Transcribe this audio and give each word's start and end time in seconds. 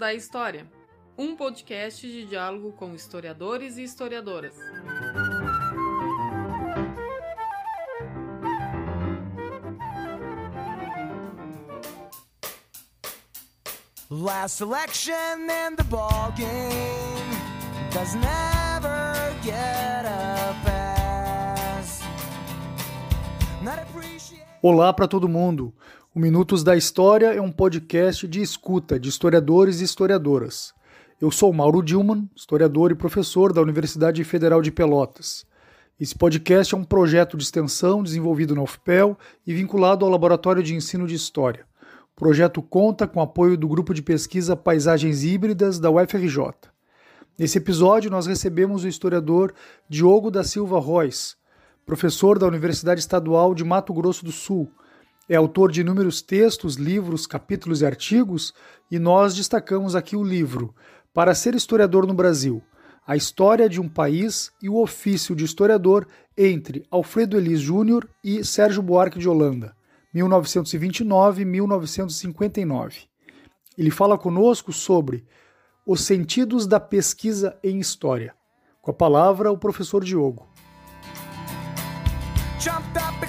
da 0.00 0.14
História, 0.14 0.66
um 1.16 1.36
podcast 1.36 2.10
de 2.10 2.24
diálogo 2.24 2.72
com 2.72 2.94
historiadores 2.94 3.76
e 3.76 3.82
historiadoras. 3.82 4.54
Last 14.08 14.62
election 14.62 15.50
and 15.50 15.76
the 15.76 15.84
ball 15.84 16.32
game 16.34 16.48
does 17.92 18.14
never 18.14 19.34
get 19.44 20.06
a 20.06 20.54
pass. 20.64 20.80
Olá 24.62 24.92
para 24.92 25.08
todo 25.08 25.26
mundo. 25.26 25.74
O 26.12 26.18
Minutos 26.18 26.64
da 26.64 26.76
História 26.76 27.32
é 27.32 27.40
um 27.40 27.52
podcast 27.52 28.26
de 28.26 28.42
escuta 28.42 28.98
de 28.98 29.08
historiadores 29.08 29.80
e 29.80 29.84
historiadoras. 29.84 30.74
Eu 31.20 31.30
sou 31.30 31.52
Mauro 31.52 31.80
Dilman, 31.80 32.28
historiador 32.34 32.90
e 32.90 32.96
professor 32.96 33.52
da 33.52 33.62
Universidade 33.62 34.24
Federal 34.24 34.60
de 34.60 34.72
Pelotas. 34.72 35.46
Esse 36.00 36.16
podcast 36.16 36.74
é 36.74 36.76
um 36.76 36.82
projeto 36.82 37.36
de 37.36 37.44
extensão 37.44 38.02
desenvolvido 38.02 38.56
na 38.56 38.62
UFPEL 38.62 39.16
e 39.46 39.54
vinculado 39.54 40.04
ao 40.04 40.10
Laboratório 40.10 40.64
de 40.64 40.74
Ensino 40.74 41.06
de 41.06 41.14
História. 41.14 41.64
O 42.12 42.16
projeto 42.18 42.60
conta 42.60 43.06
com 43.06 43.20
apoio 43.20 43.56
do 43.56 43.68
grupo 43.68 43.94
de 43.94 44.02
pesquisa 44.02 44.56
Paisagens 44.56 45.22
Híbridas 45.22 45.78
da 45.78 45.92
UFRJ. 45.92 46.54
Nesse 47.38 47.58
episódio, 47.58 48.10
nós 48.10 48.26
recebemos 48.26 48.82
o 48.82 48.88
historiador 48.88 49.54
Diogo 49.88 50.28
da 50.28 50.42
Silva 50.42 50.80
Royce, 50.80 51.36
professor 51.86 52.36
da 52.36 52.48
Universidade 52.48 52.98
Estadual 52.98 53.54
de 53.54 53.62
Mato 53.62 53.94
Grosso 53.94 54.24
do 54.24 54.32
Sul, 54.32 54.68
é 55.30 55.36
autor 55.36 55.70
de 55.70 55.80
inúmeros 55.82 56.20
textos, 56.20 56.74
livros, 56.74 57.24
capítulos 57.24 57.82
e 57.82 57.86
artigos, 57.86 58.52
e 58.90 58.98
nós 58.98 59.36
destacamos 59.36 59.94
aqui 59.94 60.16
o 60.16 60.24
livro 60.24 60.74
Para 61.14 61.36
Ser 61.36 61.54
Historiador 61.54 62.04
no 62.04 62.12
Brasil: 62.12 62.60
A 63.06 63.14
História 63.14 63.68
de 63.68 63.80
um 63.80 63.88
País 63.88 64.50
e 64.60 64.68
o 64.68 64.76
Ofício 64.76 65.36
de 65.36 65.44
Historiador 65.44 66.08
entre 66.36 66.84
Alfredo 66.90 67.36
Elis 67.36 67.60
Júnior 67.60 68.10
e 68.24 68.44
Sérgio 68.44 68.82
Buarque 68.82 69.20
de 69.20 69.28
Holanda, 69.28 69.72
1929-1959. 70.12 73.04
Ele 73.78 73.92
fala 73.92 74.18
conosco 74.18 74.72
sobre 74.72 75.24
os 75.86 76.00
sentidos 76.00 76.66
da 76.66 76.80
pesquisa 76.80 77.56
em 77.62 77.78
história. 77.78 78.34
Com 78.82 78.90
a 78.90 78.94
palavra, 78.94 79.52
o 79.52 79.56
professor 79.56 80.02
Diogo. 80.02 80.48
Jumped 82.58 82.98
up 82.98 83.22
I 83.22 83.28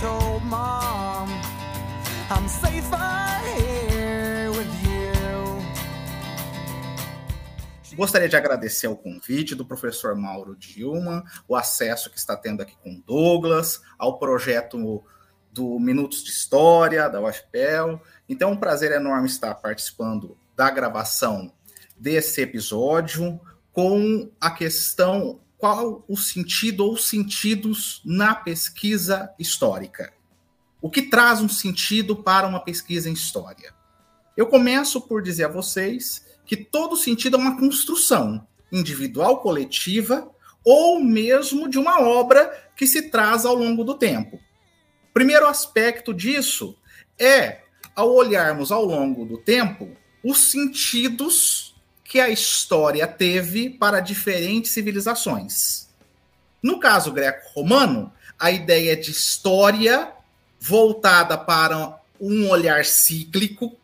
told 0.00 0.44
mom 0.44 1.28
I'm 2.30 2.46
safer 2.46 3.42
here 3.56 4.50
with 4.50 4.70
you. 4.84 5.16
Gostaria 7.96 8.28
de 8.28 8.36
agradecer 8.36 8.86
o 8.86 8.94
convite 8.94 9.56
do 9.56 9.66
professor 9.66 10.14
Mauro 10.14 10.54
Dilma, 10.54 11.24
o 11.48 11.56
acesso 11.56 12.10
que 12.10 12.18
está 12.18 12.36
tendo 12.36 12.62
aqui 12.62 12.76
com 12.80 13.02
Douglas, 13.04 13.80
ao 13.98 14.18
projeto 14.20 15.02
do 15.52 15.80
Minutos 15.80 16.22
de 16.22 16.30
História, 16.30 17.08
da 17.08 17.20
UFPEL. 17.20 18.00
Então, 18.28 18.50
é 18.50 18.52
um 18.52 18.56
prazer 18.56 18.92
enorme 18.92 19.26
estar 19.26 19.52
participando 19.56 20.36
da 20.54 20.70
gravação 20.70 21.52
desse 21.98 22.40
episódio 22.40 23.40
com 23.72 24.30
a 24.40 24.50
questão 24.52 25.40
qual 25.58 26.04
o 26.08 26.16
sentido 26.16 26.84
ou 26.86 26.96
sentidos 26.96 28.00
na 28.04 28.34
pesquisa 28.34 29.30
histórica. 29.38 30.12
O 30.80 30.88
que 30.88 31.02
traz 31.02 31.40
um 31.40 31.48
sentido 31.48 32.14
para 32.14 32.46
uma 32.46 32.60
pesquisa 32.60 33.10
em 33.10 33.12
história? 33.12 33.74
Eu 34.36 34.46
começo 34.46 35.00
por 35.00 35.20
dizer 35.20 35.44
a 35.46 35.48
vocês 35.48 36.24
que 36.46 36.56
todo 36.56 36.96
sentido 36.96 37.36
é 37.36 37.40
uma 37.40 37.58
construção 37.58 38.46
individual, 38.70 39.40
coletiva 39.40 40.30
ou 40.64 41.02
mesmo 41.02 41.68
de 41.68 41.78
uma 41.78 42.00
obra 42.00 42.70
que 42.76 42.86
se 42.86 43.10
traz 43.10 43.44
ao 43.44 43.54
longo 43.54 43.82
do 43.82 43.94
tempo. 43.94 44.38
Primeiro 45.12 45.46
aspecto 45.46 46.14
disso 46.14 46.78
é, 47.18 47.62
ao 47.96 48.14
olharmos 48.14 48.70
ao 48.70 48.84
longo 48.84 49.24
do 49.24 49.38
tempo, 49.38 49.90
os 50.22 50.52
sentidos 50.52 51.67
que 52.08 52.18
a 52.18 52.30
história 52.30 53.06
teve 53.06 53.68
para 53.68 54.00
diferentes 54.00 54.70
civilizações. 54.70 55.90
No 56.62 56.80
caso 56.80 57.12
greco-romano, 57.12 58.10
a 58.38 58.50
ideia 58.50 58.96
de 58.96 59.10
história 59.10 60.10
voltada 60.58 61.36
para 61.36 62.00
um 62.18 62.48
olhar 62.48 62.86
cíclico 62.86 63.76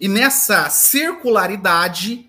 e 0.00 0.08
nessa 0.08 0.68
circularidade 0.70 2.28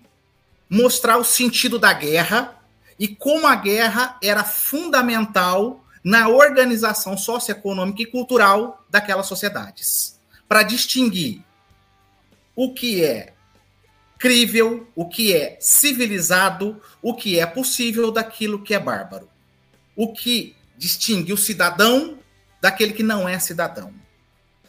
mostrar 0.70 1.18
o 1.18 1.24
sentido 1.24 1.80
da 1.80 1.92
guerra 1.92 2.56
e 2.96 3.08
como 3.08 3.48
a 3.48 3.56
guerra 3.56 4.16
era 4.22 4.44
fundamental 4.44 5.84
na 6.04 6.28
organização 6.28 7.18
socioeconômica 7.18 8.02
e 8.02 8.06
cultural 8.06 8.84
daquelas 8.88 9.26
sociedades, 9.26 10.20
para 10.48 10.62
distinguir 10.62 11.42
o 12.54 12.72
que 12.72 13.02
é 13.04 13.31
crível, 14.22 14.86
o 14.94 15.08
que 15.08 15.34
é 15.34 15.56
civilizado, 15.60 16.80
o 17.02 17.12
que 17.12 17.40
é 17.40 17.44
possível 17.44 18.12
daquilo 18.12 18.62
que 18.62 18.72
é 18.72 18.78
bárbaro. 18.78 19.28
O 19.96 20.12
que 20.12 20.54
distingue 20.78 21.32
o 21.32 21.36
cidadão 21.36 22.20
daquele 22.60 22.92
que 22.92 23.02
não 23.02 23.28
é 23.28 23.36
cidadão. 23.40 23.92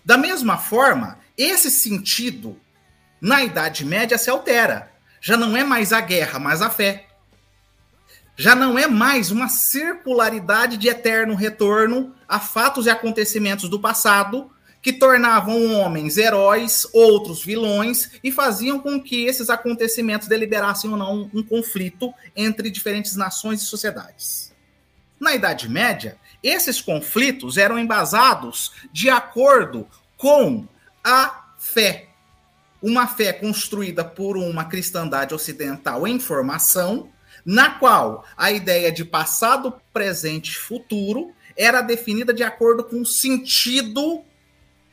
Da 0.03 0.17
mesma 0.17 0.57
forma, 0.57 1.19
esse 1.37 1.69
sentido 1.69 2.59
na 3.21 3.43
Idade 3.43 3.85
Média 3.85 4.17
se 4.17 4.27
altera. 4.27 4.91
Já 5.21 5.37
não 5.37 5.55
é 5.55 5.63
mais 5.63 5.93
a 5.93 6.01
guerra, 6.01 6.39
mas 6.39 6.63
a 6.63 6.71
fé. 6.71 7.05
Já 8.35 8.55
não 8.55 8.79
é 8.79 8.87
mais 8.87 9.29
uma 9.29 9.49
circularidade 9.49 10.77
de 10.77 10.87
eterno 10.87 11.35
retorno 11.35 12.15
a 12.27 12.39
fatos 12.39 12.87
e 12.87 12.89
acontecimentos 12.89 13.69
do 13.69 13.79
passado, 13.79 14.49
que 14.83 14.91
tornavam 14.91 15.75
homens 15.75 16.17
heróis, 16.17 16.85
outros 16.91 17.41
vilões, 17.41 18.11
e 18.21 18.33
faziam 18.33 18.77
com 18.77 19.01
que 19.01 19.25
esses 19.25 19.49
acontecimentos 19.49 20.27
deliberassem 20.27 20.91
ou 20.91 20.97
não 20.97 21.31
um 21.33 21.41
conflito 21.41 22.13
entre 22.35 22.69
diferentes 22.69 23.15
nações 23.15 23.61
e 23.61 23.65
sociedades. 23.65 24.53
Na 25.17 25.33
Idade 25.33 25.69
Média, 25.69 26.17
esses 26.43 26.81
conflitos 26.81 27.57
eram 27.57 27.79
embasados 27.79 28.73
de 28.91 29.09
acordo 29.09 29.87
com 30.17 30.67
a 31.01 31.45
fé. 31.57 32.09
Uma 32.81 33.07
fé 33.07 33.31
construída 33.31 34.03
por 34.03 34.35
uma 34.35 34.65
cristandade 34.65 35.33
ocidental 35.33 36.05
em 36.05 36.19
formação, 36.19 37.09
na 37.45 37.69
qual 37.69 38.25
a 38.35 38.51
ideia 38.51 38.91
de 38.91 39.05
passado, 39.05 39.73
presente 39.93 40.49
e 40.49 40.57
futuro 40.57 41.31
era 41.55 41.81
definida 41.81 42.33
de 42.33 42.43
acordo 42.43 42.83
com 42.83 43.01
o 43.01 43.05
sentido 43.05 44.25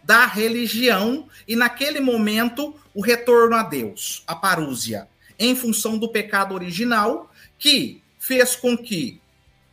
da 0.02 0.26
religião 0.26 1.28
e 1.46 1.54
naquele 1.54 2.00
momento 2.00 2.74
o 2.94 3.00
retorno 3.00 3.56
a 3.56 3.62
Deus, 3.62 4.22
a 4.26 4.34
parúzia, 4.34 5.08
em 5.38 5.54
função 5.54 5.98
do 5.98 6.08
pecado 6.08 6.54
original 6.54 7.30
que 7.58 8.02
fez 8.18 8.56
com 8.56 8.76
que 8.76 9.20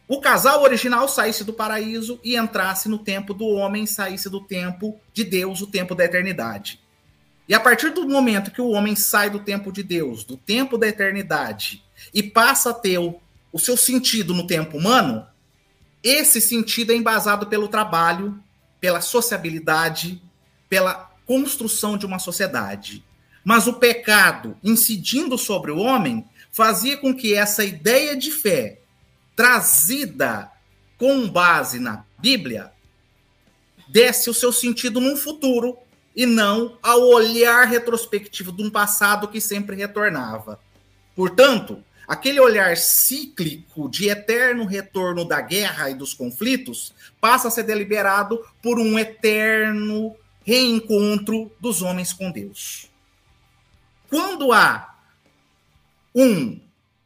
o 0.08 0.22
casal 0.22 0.64
original 0.64 1.08
saísse 1.10 1.44
do 1.44 1.52
paraíso 1.52 2.20
e 2.24 2.38
entrasse 2.38 2.88
no 2.88 2.98
tempo 2.98 3.34
do 3.34 3.46
homem, 3.48 3.86
saísse 3.86 4.30
do 4.30 4.40
tempo 4.40 4.98
de 5.14 5.26
Deus, 5.26 5.62
o 5.62 5.68
tempo 5.68 5.94
da 5.94 6.06
eternidade. 6.06 6.80
E 7.48 7.54
a 7.54 7.60
partir 7.60 7.92
do 7.92 8.08
momento 8.08 8.52
que 8.52 8.62
o 8.62 8.70
homem 8.70 8.96
sai 8.96 9.30
do 9.30 9.40
tempo 9.40 9.72
de 9.72 9.84
Deus, 9.84 10.24
do 10.24 10.38
tempo 10.38 10.78
da 10.78 10.88
eternidade, 10.88 11.84
e 12.14 12.24
passa 12.24 12.70
a 12.70 12.74
ter 12.74 12.98
o, 13.00 13.20
o 13.52 13.60
seu 13.60 13.76
sentido 13.76 14.34
no 14.34 14.48
tempo 14.48 14.78
humano, 14.78 15.26
esse 16.02 16.40
sentido 16.40 16.94
é 16.94 16.96
embasado 16.96 17.48
pelo 17.48 17.68
trabalho, 17.68 18.42
pela 18.80 19.02
sociabilidade, 19.02 20.22
pela 20.70 21.12
construção 21.26 21.98
de 21.98 22.06
uma 22.06 22.20
sociedade. 22.20 23.04
Mas 23.44 23.68
o 23.68 23.74
pecado, 23.74 24.58
incidindo 24.64 25.38
sobre 25.38 25.72
o 25.72 25.78
homem, 25.78 26.26
fazia 26.52 26.98
com 26.98 27.14
que 27.14 27.34
essa 27.34 27.64
ideia 27.64 28.16
de 28.16 28.32
fé, 28.32 28.80
trazida 29.36 30.52
com 30.98 31.28
base 31.30 31.80
na 31.80 32.04
Bíblia, 32.18 32.72
desse 33.88 34.30
o 34.30 34.34
seu 34.34 34.52
sentido 34.52 35.00
num 35.00 35.16
futuro 35.16 35.78
e 36.16 36.26
não 36.26 36.78
ao 36.82 37.02
olhar 37.08 37.68
retrospectivo 37.68 38.52
de 38.52 38.64
um 38.64 38.70
passado 38.70 39.28
que 39.28 39.40
sempre 39.40 39.76
retornava. 39.76 40.60
Portanto, 41.16 41.84
aquele 42.08 42.40
olhar 42.40 42.78
cíclico 42.78 43.90
de 43.90 44.08
eterno 44.08 44.66
retorno 44.66 45.28
da 45.28 45.42
guerra 45.42 45.90
e 45.90 45.96
dos 45.96 46.14
conflitos 46.14 46.94
passa 47.20 47.50
a 47.50 47.52
ser 47.52 47.64
deliberado 47.64 48.44
por 48.62 48.80
um 48.80 48.98
eterno 48.98 50.16
reencontro 50.46 51.52
dos 51.60 51.82
homens 51.82 52.14
com 52.14 52.32
Deus. 52.32 52.90
Quando 54.10 54.54
há 54.54 54.98
um 56.16 56.62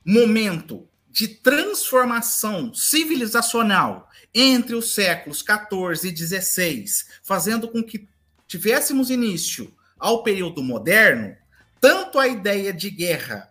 momento 0.06 0.88
de 1.09 1.27
transformação 1.27 2.74
civilizacional 2.74 4.09
entre 4.33 4.75
os 4.75 4.94
séculos 4.94 5.42
14 5.42 6.07
e 6.07 6.12
16, 6.12 7.07
fazendo 7.24 7.68
com 7.68 7.83
que 7.83 8.07
tivéssemos 8.48 9.09
início 9.09 9.74
ao 10.00 10.24
período 10.24 10.63
moderno, 10.63 11.36
tanto 11.81 12.19
a 12.19 12.27
ideia 12.27 12.71
de 12.71 12.89
guerra 12.89 13.50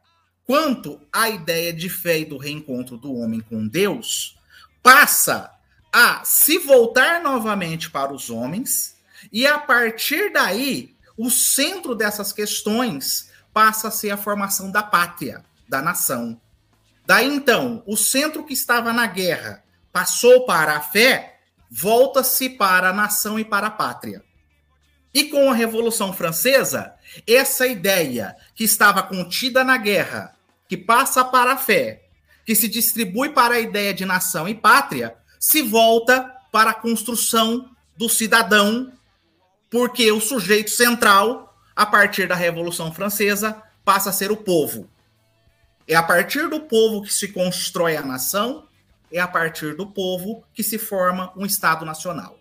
quanto 0.50 1.00
a 1.12 1.30
ideia 1.30 1.72
de 1.72 1.88
fé 1.88 2.18
e 2.18 2.24
do 2.24 2.36
reencontro 2.36 2.96
do 2.96 3.14
homem 3.14 3.40
com 3.40 3.68
Deus 3.68 4.36
passa 4.82 5.48
a 5.92 6.24
se 6.24 6.58
voltar 6.58 7.22
novamente 7.22 7.88
para 7.88 8.12
os 8.12 8.30
homens 8.30 8.96
e 9.30 9.46
a 9.46 9.60
partir 9.60 10.32
daí 10.32 10.96
o 11.16 11.30
centro 11.30 11.94
dessas 11.94 12.32
questões 12.32 13.30
passa 13.54 13.86
a 13.86 13.90
ser 13.92 14.10
a 14.10 14.16
formação 14.16 14.72
da 14.72 14.82
pátria, 14.82 15.44
da 15.68 15.80
nação. 15.80 16.40
Daí 17.06 17.32
então, 17.32 17.84
o 17.86 17.96
centro 17.96 18.42
que 18.44 18.52
estava 18.52 18.92
na 18.92 19.06
guerra 19.06 19.62
passou 19.92 20.46
para 20.46 20.76
a 20.76 20.80
fé, 20.80 21.38
volta-se 21.70 22.50
para 22.50 22.88
a 22.88 22.92
nação 22.92 23.38
e 23.38 23.44
para 23.44 23.68
a 23.68 23.70
pátria. 23.70 24.20
E 25.14 25.26
com 25.26 25.48
a 25.48 25.54
Revolução 25.54 26.12
Francesa, 26.12 26.92
essa 27.24 27.68
ideia 27.68 28.36
que 28.52 28.64
estava 28.64 29.00
contida 29.00 29.62
na 29.62 29.76
guerra, 29.76 30.36
que 30.70 30.76
passa 30.76 31.24
para 31.24 31.54
a 31.54 31.56
fé, 31.56 32.04
que 32.46 32.54
se 32.54 32.68
distribui 32.68 33.30
para 33.30 33.56
a 33.56 33.60
ideia 33.60 33.92
de 33.92 34.04
nação 34.04 34.48
e 34.48 34.54
pátria, 34.54 35.16
se 35.36 35.62
volta 35.62 36.32
para 36.52 36.70
a 36.70 36.74
construção 36.74 37.68
do 37.96 38.08
cidadão, 38.08 38.92
porque 39.68 40.12
o 40.12 40.20
sujeito 40.20 40.70
central, 40.70 41.60
a 41.74 41.84
partir 41.84 42.28
da 42.28 42.36
Revolução 42.36 42.92
Francesa, 42.92 43.60
passa 43.84 44.10
a 44.10 44.12
ser 44.12 44.30
o 44.30 44.36
povo. 44.36 44.88
É 45.88 45.96
a 45.96 46.04
partir 46.04 46.48
do 46.48 46.60
povo 46.60 47.02
que 47.02 47.12
se 47.12 47.26
constrói 47.26 47.96
a 47.96 48.02
nação, 48.02 48.68
é 49.10 49.18
a 49.18 49.26
partir 49.26 49.74
do 49.74 49.88
povo 49.88 50.44
que 50.54 50.62
se 50.62 50.78
forma 50.78 51.32
um 51.36 51.44
Estado 51.44 51.84
nacional. 51.84 52.38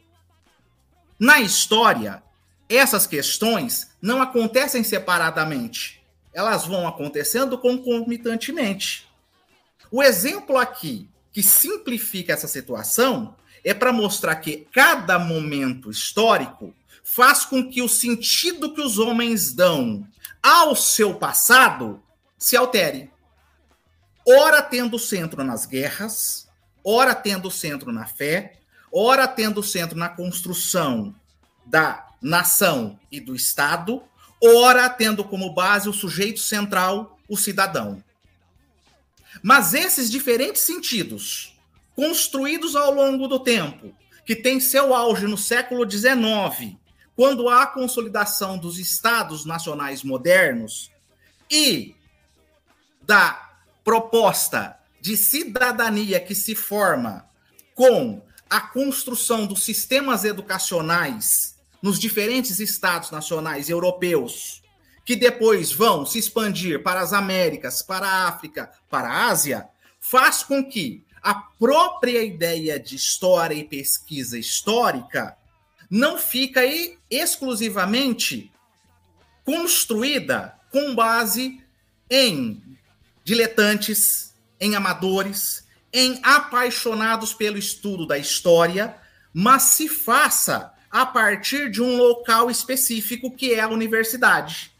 Na 1.18 1.40
história, 1.40 2.22
essas 2.70 3.08
questões 3.08 3.90
não 4.00 4.22
acontecem 4.22 4.84
separadamente, 4.84 5.99
elas 6.34 6.66
vão 6.66 6.88
acontecendo 6.88 7.58
concomitantemente. 7.58 9.08
O 9.92 10.04
exemplo 10.04 10.58
aqui 10.58 11.10
que 11.32 11.42
simplifica 11.42 12.34
essa 12.34 12.48
situação 12.48 13.36
é 13.64 13.74
para 13.74 13.92
mostrar 13.92 14.36
que 14.38 14.68
cada 14.72 15.20
momento 15.20 15.92
histórico 15.92 16.74
faz 17.04 17.44
com 17.44 17.68
que 17.68 17.82
o 17.82 17.90
sentido 17.90 18.74
que 18.74 18.82
os 18.82 19.00
homens 19.00 19.52
dão 19.54 20.08
ao 20.42 20.76
seu 20.76 21.16
passado 21.16 22.02
se 22.38 22.56
altere. 22.56 23.12
Ora 24.26 24.62
tendo 24.62 25.00
centro 25.00 25.44
nas 25.44 25.66
guerras, 25.66 26.48
ora 26.84 27.16
tendo 27.16 27.50
centro 27.50 27.92
na 27.92 28.06
fé, 28.06 28.60
ora 28.92 29.28
tendo 29.28 29.64
centro 29.64 29.98
na 29.98 30.08
construção 30.08 31.16
da 31.66 32.08
nação 32.22 33.00
e 33.12 33.20
do 33.20 33.36
Estado, 33.36 34.04
ora 34.42 34.90
tendo 34.90 35.24
como 35.24 35.54
base 35.54 35.90
o 35.90 35.94
sujeito 35.94 36.40
central, 36.40 37.18
o 37.28 37.38
cidadão. 37.38 38.04
Mas 39.44 39.74
esses 39.74 40.10
diferentes 40.10 40.62
sentidos, 40.62 41.56
construídos 41.96 42.76
ao 42.76 42.94
longo 42.94 43.28
do 43.28 43.40
tempo, 43.40 43.94
que 44.26 44.36
tem 44.36 44.60
seu 44.60 44.94
auge 44.94 45.28
no 45.28 45.38
século 45.38 45.90
XIX, 45.90 46.78
quando 47.16 47.50
há 47.50 47.64
a 47.64 47.68
consolidação 47.68 48.58
dos 48.58 48.80
estados 48.80 49.46
nacionais 49.46 50.04
modernos 50.04 50.92
e 51.50 51.96
da 53.02 53.50
proposta 53.84 54.78
de 55.02 55.18
cidadania 55.18 56.20
que 56.20 56.36
se 56.36 56.56
forma 56.56 57.28
com 57.74 58.22
a 58.50 58.62
construção 58.62 59.46
dos 59.46 59.64
sistemas 59.64 60.24
educacionais 60.24 61.59
nos 61.82 62.00
diferentes 62.00 62.60
estados 62.60 63.12
nacionais 63.12 63.70
europeus, 63.70 64.62
que 65.06 65.16
depois 65.16 65.72
vão 65.72 66.06
se 66.06 66.20
expandir 66.20 66.84
para 66.84 67.02
as 67.02 67.14
Américas, 67.14 67.82
para 67.82 68.08
a 68.08 68.28
África, 68.28 68.72
para 68.90 69.10
a 69.10 69.28
Ásia, 69.28 69.68
faz 70.00 70.44
com 70.44 70.64
que 70.64 71.04
a 71.22 71.34
própria 71.34 72.24
ideia 72.24 72.80
de 72.80 72.96
história 72.96 73.56
e 73.56 73.64
pesquisa 73.64 74.38
histórica 74.38 75.38
não 75.90 76.18
fica 76.18 76.62
aí 76.62 76.98
exclusivamente 77.10 78.52
construída 79.44 80.56
com 80.72 80.94
base 80.94 81.62
em 82.10 82.62
diletantes, 83.24 84.36
em 84.60 84.76
amadores, 84.76 85.68
em 85.92 86.20
apaixonados 86.24 87.34
pelo 87.34 87.58
estudo 87.58 88.06
da 88.06 88.18
história, 88.18 88.96
mas 89.34 89.64
se 89.64 89.88
faça 89.88 90.72
a 90.92 91.06
partir 91.06 91.70
de 91.70 91.82
um 91.82 91.98
local 91.98 92.50
específico 92.50 93.32
que 93.32 93.54
é 93.54 93.60
a 93.60 93.68
universidade. 93.68 94.72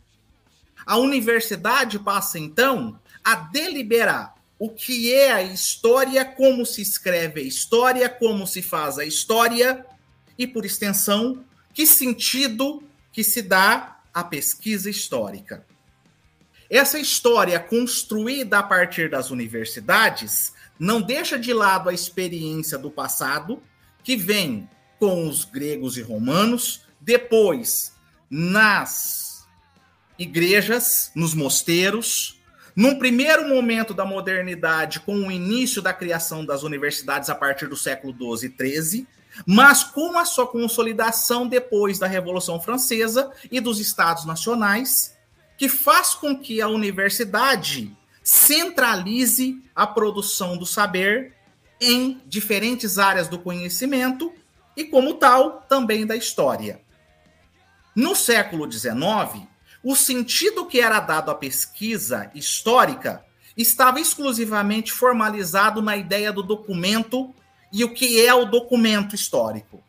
A 0.86 0.98
universidade 0.98 2.00
passa 2.00 2.40
então 2.40 3.00
a 3.24 3.36
deliberar 3.36 4.36
o 4.58 4.70
que 4.70 5.14
é 5.14 5.32
a 5.32 5.44
história, 5.44 6.26
como 6.26 6.66
se 6.66 6.82
escreve 6.82 7.42
a 7.42 7.44
história, 7.44 8.10
como 8.10 8.46
se 8.46 8.62
faz 8.62 8.98
a 8.98 9.06
história 9.06 9.86
e, 10.38 10.48
por 10.48 10.66
extensão, 10.66 11.46
que 11.74 11.86
sentido 11.86 12.84
que 13.14 13.24
se 13.24 13.42
dá 13.42 14.00
à 14.14 14.24
pesquisa 14.24 14.90
histórica. 14.90 15.66
Essa 16.70 17.00
história 17.00 17.60
construída 17.60 18.60
a 18.60 18.64
partir 18.64 19.10
das 19.10 19.32
universidades 19.32 20.54
não 20.78 21.02
deixa 21.02 21.38
de 21.38 21.54
lado 21.54 21.90
a 21.90 21.94
experiência 21.94 22.78
do 22.78 22.92
passado, 22.92 23.62
que 24.04 24.16
vem 24.16 24.70
com 25.00 25.28
os 25.28 25.46
gregos 25.46 25.98
e 25.98 26.02
romanos, 26.02 26.82
depois 27.00 27.94
nas 28.30 29.48
igrejas, 30.18 31.12
nos 31.16 31.34
mosteiros, 31.34 32.40
num 32.76 33.00
primeiro 33.00 33.48
momento 33.48 33.94
da 33.94 34.06
modernidade, 34.06 35.00
com 35.00 35.16
o 35.16 35.32
início 35.32 35.82
da 35.82 35.94
criação 35.94 36.46
das 36.46 36.64
universidades 36.64 37.30
a 37.30 37.36
partir 37.36 37.68
do 37.68 37.76
século 37.76 38.38
XII 38.38 38.54
e 38.58 38.82
XIII, 38.82 39.08
mas 39.46 39.84
com 39.84 40.18
a 40.18 40.26
sua 40.26 40.48
consolidação 40.48 41.48
depois 41.48 41.98
da 41.98 42.08
Revolução 42.08 42.60
Francesa 42.60 43.32
e 43.50 43.60
dos 43.60 43.80
Estados 43.80 44.26
Nacionais, 44.26 45.16
que 45.58 45.70
faz 45.70 46.14
com 46.14 46.38
que 46.38 46.62
a 46.62 46.68
universidade 46.68 47.96
centralize 48.24 49.62
a 49.76 49.88
produção 49.88 50.58
do 50.58 50.66
saber 50.66 51.34
em 51.82 52.22
diferentes 52.28 52.98
áreas 52.98 53.28
do 53.28 53.40
conhecimento 53.40 54.34
e, 54.80 54.86
como 54.86 55.16
tal, 55.16 55.66
também 55.68 56.06
da 56.06 56.16
história. 56.16 56.82
No 57.94 58.16
século 58.16 58.72
XIX, 58.72 59.46
o 59.84 59.94
sentido 59.94 60.66
que 60.66 60.80
era 60.80 61.02
dado 61.02 61.30
à 61.30 61.36
pesquisa 61.36 62.32
histórica 62.34 63.26
estava 63.58 64.00
exclusivamente 64.00 64.94
formalizado 64.94 65.82
na 65.82 65.98
ideia 65.98 66.32
do 66.32 66.42
documento 66.42 67.36
e 67.74 67.84
o 67.84 67.94
que 67.94 68.26
é 68.26 68.34
o 68.34 68.46
documento 68.46 69.16
histórico. 69.16 69.84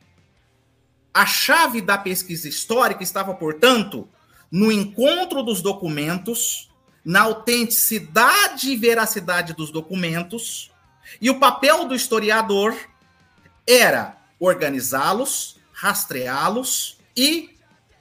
A 1.15 1.25
chave 1.25 1.81
da 1.81 1.97
pesquisa 1.97 2.49
histórica 2.49 3.05
estava, 3.05 3.33
portanto, 3.33 4.09
no 4.51 4.73
encontro 4.73 5.41
dos 5.45 5.63
documentos, 5.63 6.69
na 7.05 7.21
autenticidade 7.21 8.73
e 8.73 8.77
veracidade 8.77 9.53
dos 9.53 9.71
documentos, 9.71 10.73
e 11.21 11.31
o 11.31 11.39
papel 11.39 11.85
do 11.85 11.95
historiador 11.95 12.77
era 13.65 14.20
organizá-los, 14.41 15.61
rastreá-los 15.73 16.99
e 17.17 17.51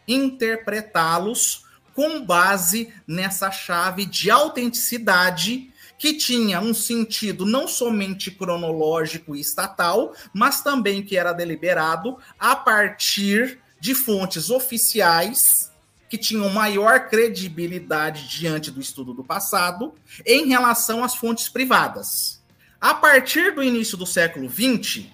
interpretá-los 0.08 1.66
com 1.94 2.26
base 2.26 2.94
nessa 3.06 3.52
chave 3.52 4.06
de 4.06 4.32
autenticidade 4.32 5.72
que 5.98 6.14
tinha 6.14 6.62
um 6.62 6.74
sentido 6.74 7.46
não 7.46 7.68
somente 7.68 8.32
cronológico 8.32 9.36
e 9.36 9.42
estatal, 9.42 10.16
mas 10.34 10.62
também 10.62 11.04
que 11.04 11.18
era 11.18 11.34
deliberado 11.34 12.18
a 12.40 12.56
partir 12.56 13.60
de 13.82 13.94
fontes 13.94 14.50
oficiais 14.50 15.70
que 16.10 16.18
tinham 16.18 16.50
maior 16.50 17.10
credibilidade 17.10 18.30
diante 18.30 18.72
do 18.72 18.80
estudo 18.80 19.14
do 19.14 19.24
passado 19.24 19.94
em 20.26 20.48
relação 20.48 21.04
às 21.04 21.16
fontes 21.16 21.50
privadas. 21.50 22.42
A 22.80 22.94
partir 22.94 23.54
do 23.54 23.62
início 23.62 23.98
do 23.98 24.06
século 24.06 24.50
XX, 24.50 25.06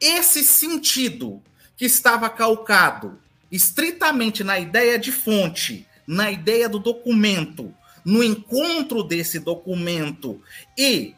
esse 0.00 0.42
sentido 0.42 1.42
que 1.76 1.84
estava 1.84 2.28
calcado 2.28 3.18
estritamente 3.50 4.42
na 4.42 4.58
ideia 4.58 4.98
de 4.98 5.12
fonte, 5.12 5.86
na 6.06 6.30
ideia 6.30 6.68
do 6.68 6.78
documento, 6.78 7.72
no 8.04 8.22
encontro 8.22 9.02
desse 9.02 9.38
documento 9.38 10.40
e 10.76 11.14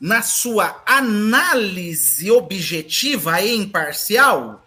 na 0.00 0.22
sua 0.22 0.82
análise 0.86 2.30
objetiva 2.30 3.40
e 3.40 3.56
imparcial, 3.56 4.64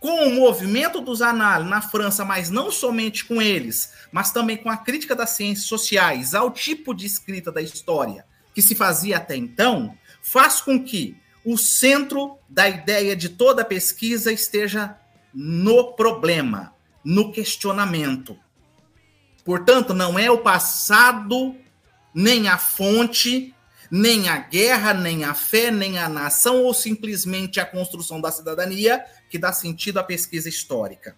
com 0.00 0.28
o 0.28 0.34
movimento 0.34 1.00
dos 1.00 1.22
análises 1.22 1.70
na 1.70 1.80
França, 1.80 2.24
mas 2.24 2.50
não 2.50 2.70
somente 2.70 3.24
com 3.24 3.42
eles, 3.42 3.92
mas 4.12 4.30
também 4.30 4.56
com 4.56 4.70
a 4.70 4.76
crítica 4.76 5.16
das 5.16 5.30
ciências 5.30 5.66
sociais 5.66 6.34
ao 6.34 6.50
tipo 6.50 6.94
de 6.94 7.06
escrita 7.06 7.50
da 7.50 7.60
história 7.60 8.24
que 8.54 8.62
se 8.62 8.74
fazia 8.74 9.16
até 9.16 9.36
então, 9.36 9.96
faz 10.20 10.60
com 10.60 10.82
que 10.82 11.16
o 11.50 11.56
centro 11.56 12.38
da 12.46 12.68
ideia 12.68 13.16
de 13.16 13.30
toda 13.30 13.64
pesquisa 13.64 14.30
esteja 14.30 14.94
no 15.32 15.94
problema, 15.94 16.74
no 17.02 17.32
questionamento. 17.32 18.38
Portanto, 19.46 19.94
não 19.94 20.18
é 20.18 20.30
o 20.30 20.42
passado, 20.42 21.56
nem 22.12 22.48
a 22.48 22.58
fonte, 22.58 23.54
nem 23.90 24.28
a 24.28 24.36
guerra, 24.36 24.92
nem 24.92 25.24
a 25.24 25.32
fé, 25.32 25.70
nem 25.70 25.98
a 25.98 26.06
nação, 26.06 26.64
ou 26.64 26.74
simplesmente 26.74 27.58
a 27.58 27.64
construção 27.64 28.20
da 28.20 28.30
cidadania 28.30 29.02
que 29.30 29.38
dá 29.38 29.50
sentido 29.50 29.98
à 29.98 30.04
pesquisa 30.04 30.50
histórica. 30.50 31.16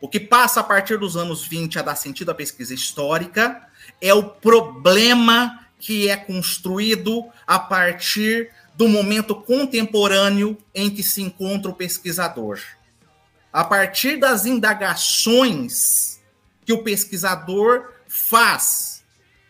O 0.00 0.08
que 0.08 0.18
passa 0.18 0.58
a 0.58 0.64
partir 0.64 0.98
dos 0.98 1.16
anos 1.16 1.46
20 1.46 1.78
a 1.78 1.82
dar 1.82 1.94
sentido 1.94 2.32
à 2.32 2.34
pesquisa 2.34 2.74
histórica 2.74 3.64
é 4.00 4.12
o 4.12 4.24
problema 4.24 5.68
que 5.78 6.08
é 6.08 6.16
construído 6.16 7.24
a 7.46 7.60
partir 7.60 8.50
do 8.78 8.86
momento 8.86 9.34
contemporâneo 9.34 10.56
em 10.72 10.88
que 10.88 11.02
se 11.02 11.20
encontra 11.20 11.68
o 11.68 11.74
pesquisador. 11.74 12.60
A 13.52 13.64
partir 13.64 14.20
das 14.20 14.46
indagações 14.46 16.20
que 16.64 16.72
o 16.72 16.84
pesquisador 16.84 17.92
faz 18.06 19.04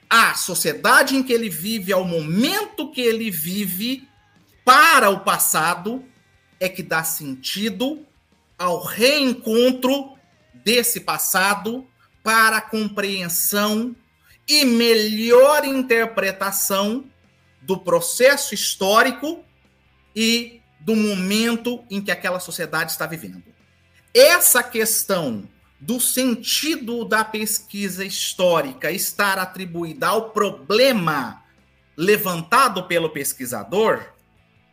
à 0.08 0.32
sociedade 0.32 1.14
em 1.14 1.22
que 1.22 1.34
ele 1.34 1.50
vive, 1.50 1.92
ao 1.92 2.06
momento 2.06 2.90
que 2.90 3.02
ele 3.02 3.30
vive, 3.30 4.08
para 4.64 5.10
o 5.10 5.20
passado, 5.20 6.02
é 6.58 6.66
que 6.66 6.82
dá 6.82 7.04
sentido 7.04 8.06
ao 8.58 8.82
reencontro 8.82 10.16
desse 10.54 11.00
passado 11.00 11.86
para 12.22 12.56
a 12.56 12.62
compreensão 12.62 13.94
e 14.48 14.64
melhor 14.64 15.66
interpretação 15.66 17.04
do 17.68 17.76
processo 17.76 18.54
histórico 18.54 19.44
e 20.16 20.62
do 20.80 20.96
momento 20.96 21.84
em 21.90 22.00
que 22.00 22.10
aquela 22.10 22.40
sociedade 22.40 22.92
está 22.92 23.04
vivendo. 23.04 23.44
Essa 24.14 24.62
questão 24.62 25.46
do 25.78 26.00
sentido 26.00 27.04
da 27.04 27.22
pesquisa 27.22 28.06
histórica 28.06 28.90
estar 28.90 29.38
atribuída 29.38 30.08
ao 30.08 30.30
problema 30.30 31.44
levantado 31.94 32.84
pelo 32.84 33.10
pesquisador, 33.10 34.14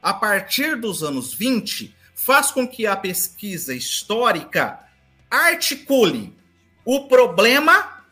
a 0.02 0.14
partir 0.14 0.80
dos 0.80 1.04
anos 1.04 1.34
20, 1.34 1.94
faz 2.16 2.50
com 2.50 2.66
que 2.66 2.88
a 2.88 2.96
pesquisa 2.96 3.76
histórica 3.76 4.80
articule 5.30 6.34
o 6.86 7.10
problema, 7.10 8.06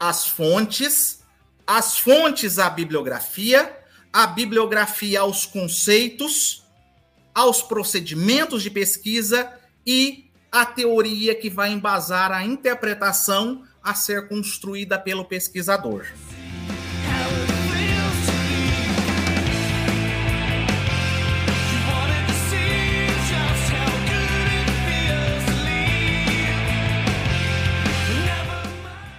as 0.00 0.26
fontes, 0.26 1.22
as 1.64 1.96
fontes 1.96 2.58
à 2.58 2.68
bibliografia, 2.68 3.77
a 4.12 4.26
bibliografia 4.26 5.20
aos 5.20 5.46
conceitos, 5.46 6.64
aos 7.34 7.62
procedimentos 7.62 8.62
de 8.62 8.70
pesquisa 8.70 9.52
e 9.86 10.30
a 10.50 10.64
teoria 10.64 11.34
que 11.34 11.50
vai 11.50 11.70
embasar 11.72 12.32
a 12.32 12.44
interpretação 12.44 13.64
a 13.82 13.94
ser 13.94 14.28
construída 14.28 14.98
pelo 14.98 15.24
pesquisador. 15.24 16.06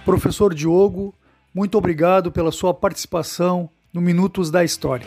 Professor 0.04 0.52
Diogo, 0.52 1.14
muito 1.54 1.78
obrigado 1.78 2.32
pela 2.32 2.50
sua 2.50 2.74
participação 2.74 3.70
no 3.92 4.00
Minutos 4.00 4.50
da 4.50 4.62
História. 4.64 5.06